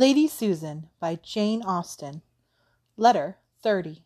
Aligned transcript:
Lady 0.00 0.26
Susan 0.26 0.88
by 0.98 1.16
Jane 1.16 1.60
Austen. 1.62 2.22
Letter 2.96 3.36
30. 3.62 4.02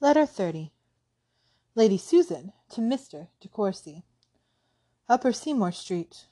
Letter 0.00 0.26
30. 0.26 0.72
Lady 1.76 1.96
Susan 1.96 2.52
to 2.70 2.80
Mr. 2.80 3.28
De 3.40 3.46
Courcy. 3.46 4.02
Upper 5.08 5.32
Seymour 5.32 5.70
Street. 5.70 6.26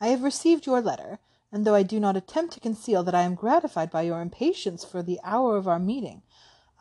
I 0.00 0.08
have 0.08 0.24
received 0.24 0.66
your 0.66 0.80
letter, 0.80 1.20
and 1.52 1.64
though 1.64 1.76
I 1.76 1.84
do 1.84 2.00
not 2.00 2.16
attempt 2.16 2.54
to 2.54 2.60
conceal 2.60 3.04
that 3.04 3.14
I 3.14 3.22
am 3.22 3.36
gratified 3.36 3.92
by 3.92 4.02
your 4.02 4.20
impatience 4.20 4.84
for 4.84 5.00
the 5.00 5.20
hour 5.22 5.56
of 5.56 5.68
our 5.68 5.78
meeting, 5.78 6.22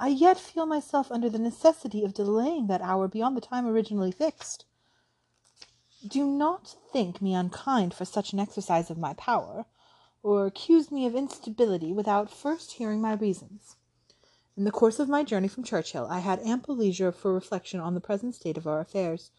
I 0.04 0.08
yet 0.08 0.40
feel 0.40 0.66
myself 0.66 1.12
under 1.12 1.30
the 1.30 1.38
necessity 1.38 2.04
of 2.04 2.16
delaying 2.16 2.66
that 2.66 2.82
hour 2.82 3.08
beyond 3.08 3.38
the 3.38 3.42
time 3.42 3.68
originally 3.68 4.12
fixed. 4.12 4.66
Do 6.08 6.26
not 6.26 6.76
think 6.92 7.22
me 7.22 7.36
unkind 7.36 7.94
for 7.94 8.04
such 8.04 8.34
an 8.34 8.40
exercise 8.40 8.90
of 8.90 8.98
my 8.98 9.14
power, 9.14 9.68
or 10.24 10.48
accuse 10.48 10.90
me 10.90 11.06
of 11.06 11.14
instability 11.14 11.94
without 11.94 12.32
first 12.32 12.72
hearing 12.72 13.00
my 13.00 13.14
reasons. 13.14 13.76
In 14.58 14.64
the 14.64 14.72
course 14.72 14.98
of 14.98 15.08
my 15.08 15.24
journey 15.24 15.48
from 15.48 15.64
Churchill 15.64 16.08
I 16.08 16.18
had 16.22 16.40
ample 16.40 16.76
leisure 16.76 17.12
for 17.12 17.32
reflection 17.32 17.80
on 17.80 17.94
the 17.94 18.02
present 18.02 18.34
state 18.34 18.58
of 18.58 18.66
our 18.66 18.80
affairs, 18.80 19.30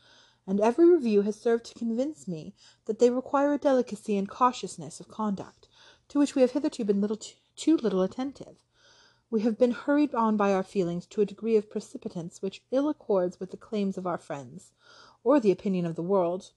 and 0.46 0.60
every 0.60 0.88
review 0.88 1.22
has 1.22 1.34
served 1.34 1.64
to 1.64 1.74
convince 1.74 2.28
me 2.28 2.54
that 2.84 3.00
they 3.00 3.10
require 3.10 3.52
a 3.52 3.58
delicacy 3.58 4.16
and 4.16 4.28
cautiousness 4.28 5.00
of 5.00 5.08
conduct 5.08 5.66
to 6.06 6.20
which 6.20 6.36
we 6.36 6.42
have 6.42 6.52
hitherto 6.52 6.84
been 6.84 7.00
little 7.00 7.18
too 7.56 7.76
little 7.78 8.02
attentive. 8.02 8.62
We 9.32 9.40
have 9.40 9.56
been 9.56 9.70
hurried 9.70 10.14
on 10.14 10.36
by 10.36 10.52
our 10.52 10.62
feelings 10.62 11.06
to 11.06 11.22
a 11.22 11.24
degree 11.24 11.56
of 11.56 11.70
precipitance 11.70 12.42
which 12.42 12.62
ill 12.70 12.90
accords 12.90 13.40
with 13.40 13.50
the 13.50 13.56
claims 13.56 13.96
of 13.96 14.06
our 14.06 14.18
friends, 14.18 14.72
or 15.24 15.40
the 15.40 15.50
opinion 15.50 15.86
of 15.86 15.96
the 15.96 16.02
world. 16.02 16.50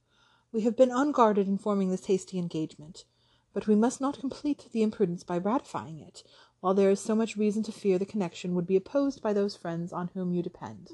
We 0.51 0.63
have 0.63 0.75
been 0.75 0.91
unguarded 0.91 1.47
in 1.47 1.57
forming 1.57 1.89
this 1.89 2.07
hasty 2.07 2.37
engagement, 2.37 3.05
but 3.53 3.65
we 3.65 3.75
must 3.75 4.01
not 4.01 4.19
complete 4.19 4.67
the 4.73 4.83
imprudence 4.83 5.23
by 5.23 5.37
ratifying 5.37 6.01
it, 6.01 6.23
while 6.59 6.73
there 6.73 6.91
is 6.91 6.99
so 6.99 7.15
much 7.15 7.37
reason 7.37 7.63
to 7.63 7.71
fear 7.71 7.97
the 7.97 8.05
connection 8.05 8.55
would 8.55 8.67
be 8.67 8.75
opposed 8.75 9.21
by 9.21 9.31
those 9.31 9.55
friends 9.55 9.93
on 9.93 10.09
whom 10.13 10.33
you 10.33 10.43
depend. 10.43 10.91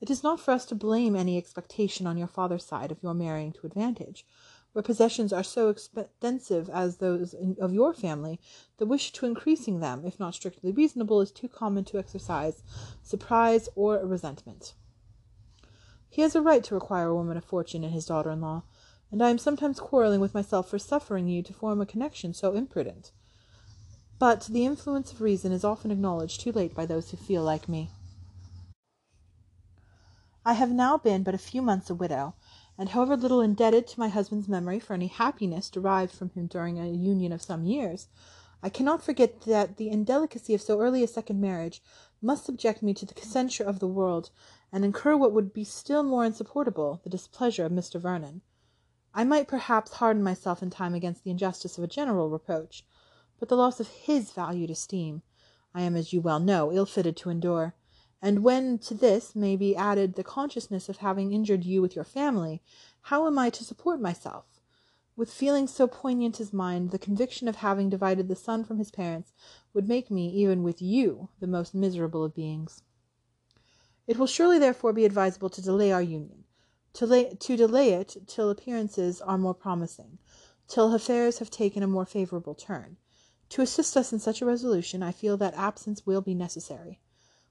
It 0.00 0.08
is 0.08 0.22
not 0.22 0.38
for 0.38 0.52
us 0.52 0.64
to 0.66 0.76
blame 0.76 1.16
any 1.16 1.36
expectation 1.36 2.06
on 2.06 2.16
your 2.16 2.28
father's 2.28 2.64
side 2.64 2.92
of 2.92 3.02
your 3.02 3.12
marrying 3.12 3.52
to 3.54 3.66
advantage. 3.66 4.24
Where 4.72 4.82
possessions 4.82 5.32
are 5.32 5.42
so 5.42 5.68
extensive 5.68 6.70
as 6.70 6.98
those 6.98 7.34
of 7.60 7.72
your 7.72 7.92
family, 7.92 8.38
the 8.78 8.86
wish 8.86 9.12
to 9.12 9.26
increasing 9.26 9.80
them, 9.80 10.04
if 10.04 10.20
not 10.20 10.34
strictly 10.34 10.70
reasonable, 10.70 11.20
is 11.20 11.32
too 11.32 11.48
common 11.48 11.84
to 11.86 11.98
exercise 11.98 12.62
surprise 13.02 13.68
or 13.74 13.98
resentment. 14.06 14.74
He 16.08 16.22
has 16.22 16.36
a 16.36 16.42
right 16.42 16.62
to 16.64 16.74
require 16.74 17.08
a 17.08 17.14
woman 17.14 17.36
of 17.36 17.44
fortune 17.44 17.82
in 17.82 17.90
his 17.90 18.06
daughter 18.06 18.30
in 18.30 18.40
law, 18.40 18.62
and 19.10 19.22
I 19.22 19.30
am 19.30 19.38
sometimes 19.38 19.80
quarrelling 19.80 20.20
with 20.20 20.34
myself 20.34 20.68
for 20.68 20.78
suffering 20.78 21.26
you 21.26 21.42
to 21.42 21.52
form 21.52 21.80
a 21.80 21.86
connection 21.86 22.32
so 22.32 22.52
imprudent. 22.52 23.10
But 24.20 24.42
the 24.42 24.66
influence 24.66 25.12
of 25.12 25.20
reason 25.20 25.50
is 25.50 25.64
often 25.64 25.90
acknowledged 25.90 26.40
too 26.40 26.52
late 26.52 26.74
by 26.74 26.86
those 26.86 27.10
who 27.10 27.16
feel 27.16 27.42
like 27.42 27.68
me. 27.68 27.90
I 30.44 30.54
have 30.54 30.70
now 30.70 30.96
been 30.96 31.22
but 31.22 31.34
a 31.34 31.38
few 31.38 31.60
months 31.62 31.90
a 31.90 31.94
widow 31.94 32.34
and 32.80 32.88
however 32.88 33.14
little 33.14 33.42
indebted 33.42 33.86
to 33.86 34.00
my 34.00 34.08
husband's 34.08 34.48
memory 34.48 34.80
for 34.80 34.94
any 34.94 35.08
happiness 35.08 35.68
derived 35.68 36.14
from 36.14 36.30
him 36.30 36.46
during 36.46 36.78
a 36.78 36.88
union 36.88 37.30
of 37.30 37.42
some 37.42 37.66
years, 37.66 38.08
I 38.62 38.70
cannot 38.70 39.02
forget 39.02 39.42
that 39.42 39.76
the 39.76 39.90
indelicacy 39.90 40.54
of 40.54 40.62
so 40.62 40.80
early 40.80 41.04
a 41.04 41.06
second 41.06 41.42
marriage 41.42 41.82
must 42.22 42.46
subject 42.46 42.82
me 42.82 42.94
to 42.94 43.04
the 43.04 43.20
censure 43.20 43.64
of 43.64 43.80
the 43.80 43.86
world, 43.86 44.30
and 44.72 44.82
incur 44.82 45.14
what 45.14 45.32
would 45.32 45.52
be 45.52 45.62
still 45.62 46.02
more 46.02 46.24
insupportable, 46.24 47.02
the 47.04 47.10
displeasure 47.10 47.66
of 47.66 47.72
Mr. 47.72 48.00
Vernon. 48.00 48.40
I 49.12 49.24
might 49.24 49.46
perhaps 49.46 49.92
harden 49.92 50.22
myself 50.22 50.62
in 50.62 50.70
time 50.70 50.94
against 50.94 51.22
the 51.22 51.30
injustice 51.30 51.76
of 51.76 51.84
a 51.84 51.86
general 51.86 52.30
reproach, 52.30 52.86
but 53.38 53.50
the 53.50 53.58
loss 53.58 53.78
of 53.78 53.88
his 53.88 54.32
valued 54.32 54.70
esteem 54.70 55.20
I 55.74 55.82
am, 55.82 55.96
as 55.96 56.14
you 56.14 56.22
well 56.22 56.40
know, 56.40 56.72
ill 56.72 56.86
fitted 56.86 57.14
to 57.18 57.28
endure. 57.28 57.74
And 58.22 58.42
when 58.42 58.78
to 58.80 58.94
this 58.94 59.34
may 59.34 59.56
be 59.56 59.74
added 59.74 60.14
the 60.14 60.24
consciousness 60.24 60.88
of 60.88 60.98
having 60.98 61.32
injured 61.32 61.64
you 61.64 61.80
with 61.80 61.94
your 61.94 62.04
family, 62.04 62.62
how 63.02 63.26
am 63.26 63.38
I 63.38 63.48
to 63.50 63.64
support 63.64 64.00
myself? 64.00 64.60
With 65.16 65.32
feelings 65.32 65.72
so 65.72 65.86
poignant 65.86 66.40
as 66.40 66.52
mine, 66.52 66.88
the 66.88 66.98
conviction 66.98 67.48
of 67.48 67.56
having 67.56 67.88
divided 67.88 68.28
the 68.28 68.36
son 68.36 68.64
from 68.64 68.78
his 68.78 68.90
parents 68.90 69.32
would 69.72 69.88
make 69.88 70.10
me, 70.10 70.28
even 70.28 70.62
with 70.62 70.82
you, 70.82 71.28
the 71.40 71.46
most 71.46 71.74
miserable 71.74 72.22
of 72.24 72.34
beings. 72.34 72.82
It 74.06 74.18
will 74.18 74.26
surely 74.26 74.58
therefore 74.58 74.92
be 74.92 75.04
advisable 75.04 75.50
to 75.50 75.62
delay 75.62 75.92
our 75.92 76.02
union, 76.02 76.44
to, 76.94 77.06
lay, 77.06 77.34
to 77.34 77.56
delay 77.56 77.92
it 77.94 78.16
till 78.26 78.50
appearances 78.50 79.20
are 79.20 79.38
more 79.38 79.54
promising, 79.54 80.18
till 80.68 80.94
affairs 80.94 81.38
have 81.38 81.50
taken 81.50 81.82
a 81.82 81.86
more 81.86 82.06
favourable 82.06 82.54
turn. 82.54 82.96
To 83.50 83.62
assist 83.62 83.96
us 83.96 84.12
in 84.12 84.18
such 84.18 84.42
a 84.42 84.46
resolution, 84.46 85.02
I 85.02 85.12
feel 85.12 85.36
that 85.38 85.54
absence 85.54 86.06
will 86.06 86.20
be 86.20 86.34
necessary. 86.34 87.00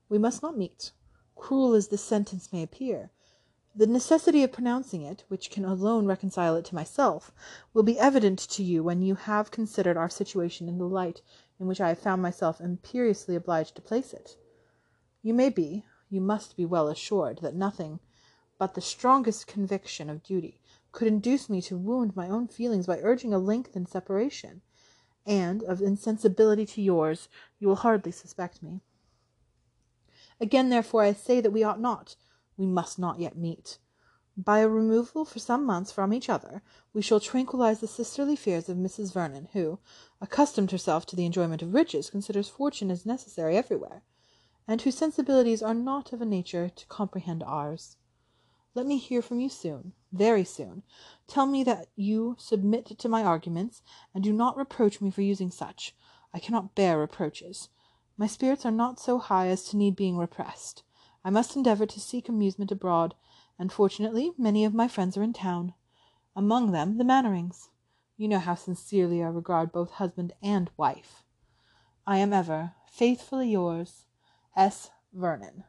We 0.09 0.17
must 0.17 0.41
not 0.41 0.57
meet. 0.57 0.91
Cruel 1.35 1.73
as 1.73 1.87
this 1.87 2.03
sentence 2.03 2.51
may 2.51 2.63
appear, 2.63 3.11
the 3.75 3.85
necessity 3.87 4.43
of 4.43 4.51
pronouncing 4.51 5.03
it, 5.03 5.23
which 5.27 5.51
can 5.51 5.63
alone 5.63 6.07
reconcile 6.07 6.55
it 6.55 6.65
to 6.65 6.75
myself, 6.75 7.31
will 7.73 7.83
be 7.83 7.99
evident 7.99 8.39
to 8.39 8.63
you 8.63 8.83
when 8.83 9.01
you 9.03 9.15
have 9.15 9.51
considered 9.51 9.95
our 9.95 10.09
situation 10.09 10.67
in 10.67 10.79
the 10.79 10.87
light 10.87 11.21
in 11.59 11.67
which 11.67 11.79
I 11.79 11.89
have 11.89 11.99
found 11.99 12.21
myself 12.21 12.59
imperiously 12.59 13.35
obliged 13.35 13.75
to 13.75 13.81
place 13.81 14.11
it. 14.11 14.35
You 15.21 15.33
may 15.33 15.49
be, 15.49 15.85
you 16.09 16.19
must 16.19 16.57
be 16.57 16.65
well 16.65 16.89
assured, 16.89 17.39
that 17.41 17.55
nothing 17.55 17.99
but 18.57 18.73
the 18.73 18.81
strongest 18.81 19.47
conviction 19.47 20.09
of 20.09 20.23
duty 20.23 20.59
could 20.91 21.07
induce 21.07 21.47
me 21.49 21.61
to 21.61 21.77
wound 21.77 22.15
my 22.15 22.27
own 22.27 22.47
feelings 22.47 22.87
by 22.87 22.99
urging 23.01 23.33
a 23.33 23.39
lengthened 23.39 23.87
separation, 23.87 24.61
and 25.25 25.63
of 25.63 25.79
insensibility 25.79 26.65
to 26.65 26.81
yours 26.81 27.29
you 27.59 27.67
will 27.67 27.75
hardly 27.75 28.11
suspect 28.11 28.63
me. 28.63 28.81
Again, 30.41 30.69
therefore, 30.69 31.03
I 31.03 31.13
say 31.13 31.41
that 31.41 31.51
we 31.51 31.63
ought 31.63 31.79
not, 31.79 32.15
we 32.55 32.65
must 32.65 32.97
not 32.97 33.19
yet 33.19 33.37
meet. 33.37 33.77
By 34.37 34.59
a 34.59 34.69
removal 34.69 35.25
for 35.25 35.39
some 35.39 35.65
months 35.65 35.91
from 35.91 36.13
each 36.13 36.29
other, 36.29 36.61
we 36.93 37.01
shall 37.01 37.19
tranquillize 37.19 37.81
the 37.81 37.87
sisterly 37.87 38.37
fears 38.37 38.69
of 38.69 38.77
Mrs. 38.77 39.11
Vernon, 39.11 39.49
who, 39.51 39.79
accustomed 40.21 40.71
herself 40.71 41.05
to 41.07 41.15
the 41.17 41.25
enjoyment 41.25 41.61
of 41.61 41.73
riches, 41.73 42.09
considers 42.09 42.47
fortune 42.47 42.89
as 42.89 43.05
necessary 43.05 43.57
everywhere, 43.57 44.01
and 44.65 44.81
whose 44.81 44.97
sensibilities 44.97 45.61
are 45.61 45.73
not 45.73 46.13
of 46.13 46.21
a 46.21 46.25
nature 46.25 46.69
to 46.69 46.85
comprehend 46.87 47.43
ours. 47.43 47.97
Let 48.75 48.85
me 48.85 48.97
hear 48.97 49.21
from 49.21 49.41
you 49.41 49.49
soon, 49.49 49.91
very 50.13 50.45
soon. 50.45 50.83
Tell 51.27 51.45
me 51.45 51.65
that 51.65 51.89
you 51.97 52.37
submit 52.39 52.85
to 52.97 53.09
my 53.09 53.23
arguments, 53.23 53.81
and 54.13 54.23
do 54.23 54.31
not 54.31 54.55
reproach 54.55 55.01
me 55.01 55.11
for 55.11 55.21
using 55.21 55.51
such. 55.51 55.93
I 56.33 56.39
cannot 56.39 56.75
bear 56.75 56.97
reproaches. 56.97 57.67
My 58.19 58.27
spirits 58.27 58.65
are 58.65 58.71
not 58.71 58.99
so 58.99 59.17
high 59.17 59.47
as 59.47 59.63
to 59.69 59.77
need 59.77 59.95
being 59.95 60.17
repressed. 60.17 60.83
I 61.23 61.29
must 61.29 61.55
endeavour 61.55 61.85
to 61.85 62.01
seek 62.01 62.27
amusement 62.27 62.69
abroad, 62.69 63.15
and 63.57 63.71
fortunately 63.71 64.33
many 64.37 64.65
of 64.65 64.73
my 64.73 64.89
friends 64.89 65.15
are 65.15 65.23
in 65.23 65.31
town. 65.31 65.73
Among 66.35 66.73
them 66.73 66.97
the 66.97 67.05
Manwarings. 67.05 67.69
You 68.17 68.27
know 68.27 68.39
how 68.39 68.55
sincerely 68.55 69.23
I 69.23 69.27
regard 69.27 69.71
both 69.71 69.91
husband 69.91 70.33
and 70.43 70.69
wife. 70.75 71.23
I 72.05 72.17
am 72.17 72.33
ever 72.33 72.73
faithfully 72.91 73.51
yours, 73.51 74.05
S. 74.53 74.91
Vernon. 75.13 75.63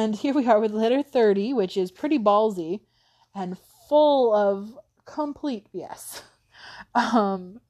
And 0.00 0.16
here 0.16 0.32
we 0.32 0.46
are 0.46 0.58
with 0.58 0.72
letter 0.72 1.02
30, 1.02 1.52
which 1.52 1.76
is 1.76 1.90
pretty 1.90 2.18
ballsy 2.18 2.80
and 3.34 3.58
full 3.86 4.32
of 4.32 4.78
complete 5.04 5.66
BS. 5.74 6.22
Um, 6.94 7.60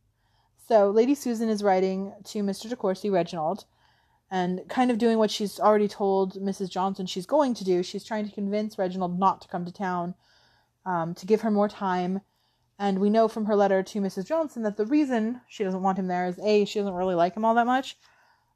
so 0.67 0.91
Lady 0.91 1.15
Susan 1.15 1.49
is 1.49 1.63
writing 1.63 2.13
to 2.25 2.43
Mr. 2.43 2.69
De 2.69 2.75
Courcy 2.75 3.11
Reginald 3.11 3.67
and 4.31 4.63
kind 4.69 4.91
of 4.91 4.99
doing 4.99 5.19
what 5.19 5.31
she's 5.31 5.61
already 5.61 5.87
told 5.87 6.35
Mrs. 6.35 6.71
Johnson 6.71 7.07
she's 7.07 7.27
going 7.27 7.55
to 7.55 7.65
do. 7.65 7.83
She's 7.83 8.05
trying 8.05 8.27
to 8.27 8.35
convince 8.35 8.79
Reginald 8.79 9.19
not 9.19 9.43
to 9.43 9.49
come 9.49 9.65
to 9.65 9.73
town, 9.73 10.15
um, 10.87 11.15
to 11.15 11.27
give 11.27 11.43
her 11.43 11.51
more 11.51 11.69
time. 11.69 12.21
And 12.79 12.99
we 12.99 13.11
know 13.11 13.29
from 13.29 13.45
her 13.45 13.55
letter 13.57 13.83
to 13.83 14.01
Mrs. 14.01 14.27
Johnson 14.27 14.63
that 14.63 14.77
the 14.77 14.87
reason 14.87 15.41
she 15.49 15.63
doesn't 15.63 15.83
want 15.83 15.99
him 15.99 16.07
there 16.09 16.27
is 16.27 16.39
A, 16.39 16.65
she 16.65 16.79
doesn't 16.79 16.95
really 16.95 17.17
like 17.17 17.37
him 17.37 17.45
all 17.45 17.55
that 17.55 17.67
much. 17.67 17.97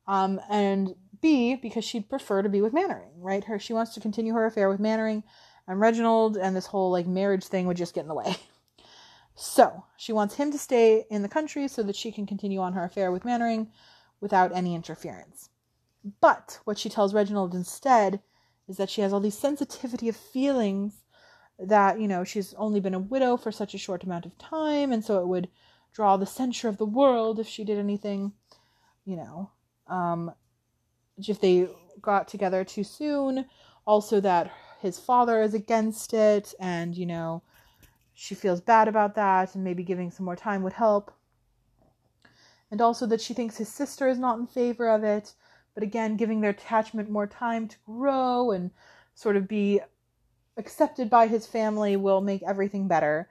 Um, 0.06 0.40
and 0.50 0.94
B, 1.24 1.54
because 1.54 1.86
she'd 1.86 2.10
prefer 2.10 2.42
to 2.42 2.50
be 2.50 2.60
with 2.60 2.74
Manwaring, 2.74 3.14
right? 3.16 3.42
Her 3.44 3.58
she 3.58 3.72
wants 3.72 3.94
to 3.94 4.00
continue 4.00 4.34
her 4.34 4.44
affair 4.44 4.68
with 4.68 4.78
Manwaring 4.78 5.22
and 5.66 5.80
Reginald, 5.80 6.36
and 6.36 6.54
this 6.54 6.66
whole 6.66 6.90
like 6.90 7.06
marriage 7.06 7.44
thing 7.44 7.66
would 7.66 7.78
just 7.78 7.94
get 7.94 8.02
in 8.02 8.08
the 8.08 8.14
way. 8.14 8.36
So 9.36 9.84
she 9.96 10.12
wants 10.12 10.36
him 10.36 10.52
to 10.52 10.58
stay 10.58 11.06
in 11.10 11.22
the 11.22 11.28
country 11.28 11.66
so 11.66 11.82
that 11.82 11.96
she 11.96 12.12
can 12.12 12.24
continue 12.24 12.60
on 12.60 12.74
her 12.74 12.84
affair 12.84 13.10
with 13.10 13.24
Manwaring 13.24 13.66
without 14.20 14.54
any 14.54 14.76
interference. 14.76 15.50
But 16.20 16.60
what 16.62 16.78
she 16.78 16.88
tells 16.88 17.12
Reginald 17.12 17.52
instead 17.52 18.20
is 18.68 18.76
that 18.76 18.90
she 18.90 19.00
has 19.00 19.12
all 19.12 19.18
these 19.18 19.36
sensitivity 19.36 20.08
of 20.08 20.14
feelings 20.14 21.02
that, 21.58 21.98
you 21.98 22.06
know, 22.06 22.22
she's 22.22 22.54
only 22.54 22.78
been 22.78 22.94
a 22.94 23.00
widow 23.00 23.36
for 23.36 23.50
such 23.50 23.74
a 23.74 23.78
short 23.78 24.04
amount 24.04 24.24
of 24.24 24.38
time, 24.38 24.92
and 24.92 25.04
so 25.04 25.20
it 25.20 25.26
would 25.26 25.48
draw 25.92 26.16
the 26.16 26.26
censure 26.26 26.68
of 26.68 26.78
the 26.78 26.86
world 26.86 27.40
if 27.40 27.48
she 27.48 27.64
did 27.64 27.78
anything, 27.78 28.34
you 29.04 29.16
know, 29.16 29.50
um, 29.88 30.32
if 31.18 31.40
they 31.40 31.68
got 32.00 32.28
together 32.28 32.64
too 32.64 32.84
soon. 32.84 33.46
Also, 33.86 34.20
that 34.20 34.50
his 34.80 34.98
father 34.98 35.42
is 35.42 35.54
against 35.54 36.14
it, 36.14 36.54
and, 36.58 36.96
you 36.96 37.06
know, 37.06 37.42
she 38.14 38.34
feels 38.34 38.60
bad 38.60 38.88
about 38.88 39.14
that, 39.14 39.54
and 39.54 39.64
maybe 39.64 39.82
giving 39.82 40.10
some 40.10 40.24
more 40.24 40.36
time 40.36 40.62
would 40.62 40.72
help. 40.72 41.12
And 42.70 42.80
also 42.80 43.06
that 43.06 43.20
she 43.20 43.34
thinks 43.34 43.56
his 43.56 43.68
sister 43.68 44.08
is 44.08 44.18
not 44.18 44.38
in 44.38 44.46
favor 44.46 44.88
of 44.88 45.04
it, 45.04 45.34
but 45.74 45.82
again, 45.82 46.16
giving 46.16 46.40
their 46.40 46.50
attachment 46.50 47.10
more 47.10 47.26
time 47.26 47.68
to 47.68 47.76
grow 47.86 48.50
and 48.50 48.70
sort 49.14 49.36
of 49.36 49.46
be 49.46 49.80
accepted 50.56 51.10
by 51.10 51.26
his 51.26 51.46
family 51.46 51.96
will 51.96 52.20
make 52.20 52.42
everything 52.42 52.88
better. 52.88 53.28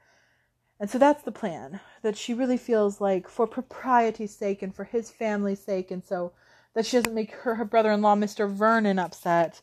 And 0.80 0.90
so 0.90 0.98
that's 0.98 1.24
the 1.24 1.32
plan 1.32 1.80
that 2.02 2.18
she 2.18 2.34
really 2.34 2.58
feels 2.58 3.00
like 3.00 3.28
for 3.30 3.48
propriety's 3.48 4.36
sake 4.36 4.62
and 4.62 4.76
for 4.76 4.84
his 4.84 5.10
family's 5.10 5.64
sake, 5.64 5.92
and 5.92 6.04
so 6.04 6.34
that 6.74 6.86
she 6.86 6.98
doesn't 6.98 7.14
make 7.14 7.32
her, 7.32 7.56
her 7.56 7.66
brother 7.66 7.92
in 7.92 8.02
law, 8.02 8.16
Mr. 8.16 8.50
Vernon, 8.50 9.00
upset. 9.00 9.62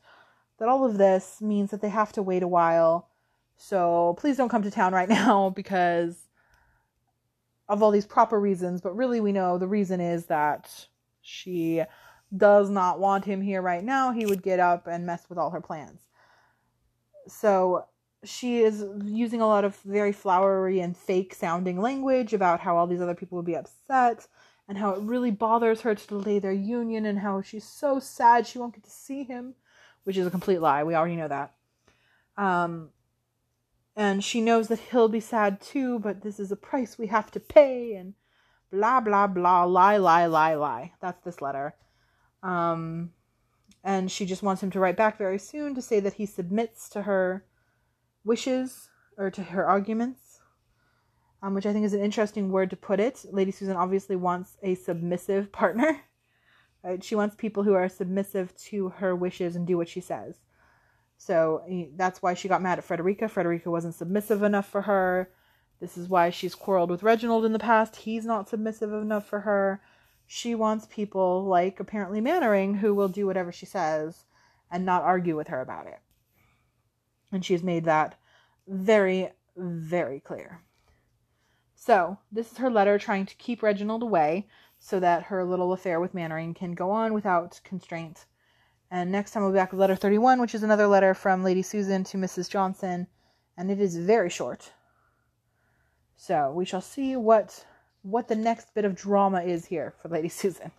That 0.59 0.69
all 0.69 0.85
of 0.85 0.99
this 0.99 1.41
means 1.41 1.71
that 1.71 1.81
they 1.81 1.89
have 1.89 2.12
to 2.12 2.23
wait 2.23 2.43
a 2.43 2.49
while. 2.49 3.09
So 3.57 4.15
please 4.19 4.37
don't 4.37 4.49
come 4.49 4.62
to 4.62 4.71
town 4.71 4.93
right 4.93 5.09
now 5.11 5.51
because 5.51 6.29
of 7.69 7.83
all 7.83 7.91
these 7.91 8.07
proper 8.07 8.39
reasons. 8.39 8.81
But 8.81 8.97
really, 8.97 9.21
we 9.21 9.33
know 9.33 9.59
the 9.59 9.69
reason 9.69 10.01
is 10.01 10.27
that 10.27 10.89
she 11.23 11.83
does 12.37 12.71
not 12.71 13.01
want 13.01 13.25
him 13.25 13.41
here 13.41 13.62
right 13.62 13.83
now. 13.83 14.12
He 14.12 14.27
would 14.27 14.43
get 14.43 14.61
up 14.61 14.87
and 14.87 15.07
mess 15.07 15.25
with 15.29 15.39
all 15.39 15.51
her 15.51 15.61
plans. 15.61 16.01
So 17.27 17.87
she 18.23 18.59
is 18.59 18.85
using 19.05 19.41
a 19.41 19.47
lot 19.47 19.65
of 19.65 19.77
very 19.79 20.12
flowery 20.12 20.81
and 20.81 20.97
fake 20.97 21.35
sounding 21.35 21.81
language 21.81 22.33
about 22.33 22.61
how 22.61 22.77
all 22.77 22.87
these 22.87 23.01
other 23.01 23.15
people 23.15 23.37
would 23.37 23.47
be 23.47 23.57
upset 23.57 24.27
and 24.70 24.78
how 24.78 24.93
it 24.93 25.02
really 25.02 25.32
bothers 25.32 25.81
her 25.81 25.96
to 25.96 26.06
delay 26.06 26.38
their 26.38 26.52
union 26.52 27.05
and 27.05 27.19
how 27.19 27.43
she's 27.43 27.64
so 27.64 27.99
sad 27.99 28.46
she 28.46 28.56
won't 28.56 28.72
get 28.72 28.84
to 28.84 28.90
see 28.90 29.25
him, 29.25 29.56
which 30.05 30.17
is 30.17 30.25
a 30.25 30.31
complete 30.31 30.61
lie. 30.61 30.84
We 30.84 30.94
already 30.94 31.17
know 31.17 31.26
that. 31.26 31.55
Um, 32.37 32.90
and 33.96 34.22
she 34.22 34.40
knows 34.40 34.69
that 34.69 34.78
he'll 34.78 35.08
be 35.08 35.19
sad 35.19 35.61
too, 35.61 35.99
but 35.99 36.22
this 36.22 36.38
is 36.38 36.52
a 36.52 36.56
price 36.56 36.96
we 36.96 37.08
have 37.08 37.32
to 37.32 37.40
pay, 37.40 37.94
and 37.94 38.14
blah, 38.70 39.00
blah, 39.00 39.26
blah, 39.26 39.64
lie, 39.64 39.96
lie, 39.96 40.26
lie, 40.26 40.55
lie. 40.55 40.93
That's 41.00 41.20
this 41.25 41.43
letter. 41.43 41.75
Um, 42.44 43.11
and 43.82 44.08
she 44.08 44.25
just 44.25 44.44
wants 44.44 44.62
him 44.62 44.70
to 44.70 44.78
write 44.78 44.96
back 44.96 45.19
very 45.19 45.40
soon 45.40 45.75
to 45.75 45.82
say 45.82 45.99
that 45.99 46.14
he 46.14 46.26
submits 46.26 46.88
to 46.90 47.02
her 47.02 47.44
wishes 48.25 48.88
or 49.19 49.32
to 49.32 49.43
her 49.43 49.66
arguments, 49.66 50.30
um, 51.42 51.54
which 51.54 51.66
I 51.66 51.72
think 51.72 51.84
is 51.84 51.94
an 51.94 52.04
interesting 52.04 52.50
word 52.50 52.70
to 52.70 52.76
put 52.76 53.00
it. 53.00 53.25
Lady 53.31 53.50
Susan 53.50 53.76
obviously 53.76 54.16
wants 54.16 54.56
a 54.62 54.75
submissive 54.75 55.52
partner. 55.52 56.00
Right? 56.82 57.02
She 57.02 57.14
wants 57.14 57.37
people 57.37 57.62
who 57.62 57.75
are 57.75 57.88
submissive 57.88 58.56
to 58.56 58.90
her 58.90 59.14
wishes 59.14 59.56
and 59.56 59.66
do 59.66 59.76
what 59.76 59.88
she 59.88 60.00
says. 60.00 60.37
So 61.19 61.62
that's 61.96 62.22
why 62.22 62.32
she 62.32 62.48
got 62.48 62.62
mad 62.62 62.78
at 62.78 62.84
Frederica. 62.84 63.28
Frederica 63.28 63.70
wasn't 63.70 63.94
submissive 63.94 64.42
enough 64.42 64.66
for 64.66 64.82
her. 64.82 65.31
This 65.78 65.98
is 65.98 66.08
why 66.08 66.31
she's 66.31 66.54
quarreled 66.54 66.90
with 66.90 67.02
Reginald 67.02 67.44
in 67.44 67.52
the 67.52 67.58
past. 67.58 67.96
He's 67.96 68.25
not 68.25 68.48
submissive 68.48 68.92
enough 68.92 69.26
for 69.26 69.40
her 69.40 69.82
she 70.32 70.54
wants 70.54 70.87
people 70.88 71.44
like 71.44 71.81
apparently 71.81 72.20
Manwaring 72.20 72.78
who 72.78 72.94
will 72.94 73.08
do 73.08 73.26
whatever 73.26 73.50
she 73.50 73.66
says 73.66 74.26
and 74.70 74.87
not 74.87 75.02
argue 75.02 75.37
with 75.37 75.48
her 75.48 75.60
about 75.60 75.88
it. 75.88 75.98
And 77.32 77.44
she's 77.44 77.64
made 77.64 77.84
that 77.87 78.14
very, 78.69 79.31
very 79.56 80.20
clear. 80.20 80.60
So, 81.82 82.19
this 82.31 82.53
is 82.53 82.59
her 82.59 82.69
letter 82.69 82.99
trying 82.99 83.25
to 83.25 83.35
keep 83.37 83.62
Reginald 83.62 84.03
away 84.03 84.47
so 84.79 85.00
that 85.00 85.23
her 85.25 85.47
little 85.47 85.73
affair 85.73 85.99
with 85.99 86.12
Manwaring 86.12 86.55
can 86.55 86.73
go 86.73 86.91
on 86.91 87.15
without 87.15 87.59
constraint. 87.65 88.27
And 88.91 89.11
next 89.11 89.31
time 89.31 89.43
we'll 89.43 89.53
be 89.53 89.56
back 89.56 89.73
with 89.73 89.81
letter 89.81 89.97
31, 89.97 90.43
which 90.43 90.55
is 90.55 90.62
another 90.62 90.87
letter 90.87 91.15
from 91.15 91.43
Lady 91.43 91.62
Susan 91.62 92.05
to 92.05 92.19
Mrs. 92.19 92.50
Johnson, 92.50 93.06
and 93.56 93.71
it 93.71 93.81
is 93.81 93.97
very 93.97 94.29
short. 94.29 94.75
So, 96.17 96.53
we 96.53 96.67
shall 96.67 96.82
see 96.82 97.17
what 97.17 97.65
what 98.03 98.29
the 98.29 98.37
next 98.37 98.75
bit 98.75 98.85
of 98.85 98.94
drama 98.94 99.41
is 99.41 99.65
here 99.65 99.94
for 100.03 100.11
Lady 100.11 100.29
Susan. 100.43 100.73